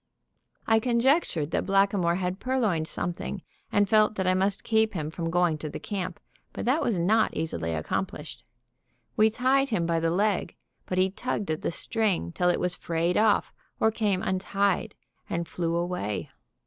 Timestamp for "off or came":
13.15-14.23